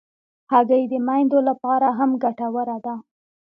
هګۍ 0.51 0.83
د 0.91 0.93
میندو 1.07 1.39
لپاره 1.49 1.87
هم 1.97 2.09
ګټوره 2.23 2.77
ده. 2.85 2.95